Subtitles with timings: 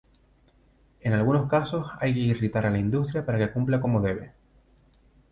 [1.01, 4.31] En algunos casos, hay que irritar a la industria para que cumpla como debe.